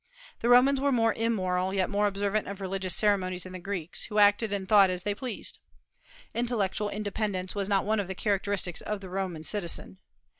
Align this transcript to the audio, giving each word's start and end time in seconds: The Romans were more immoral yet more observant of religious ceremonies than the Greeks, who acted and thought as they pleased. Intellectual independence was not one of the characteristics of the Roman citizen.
The 0.39 0.49
Romans 0.49 0.81
were 0.81 0.91
more 0.91 1.13
immoral 1.13 1.75
yet 1.75 1.87
more 1.87 2.07
observant 2.07 2.47
of 2.47 2.59
religious 2.59 2.95
ceremonies 2.95 3.43
than 3.43 3.53
the 3.53 3.59
Greeks, 3.59 4.05
who 4.05 4.17
acted 4.17 4.51
and 4.51 4.67
thought 4.67 4.89
as 4.89 5.03
they 5.03 5.13
pleased. 5.13 5.59
Intellectual 6.33 6.89
independence 6.89 7.53
was 7.53 7.69
not 7.69 7.85
one 7.85 7.99
of 7.99 8.07
the 8.07 8.15
characteristics 8.15 8.81
of 8.81 8.99
the 9.01 9.09
Roman 9.09 9.43
citizen. 9.43 9.99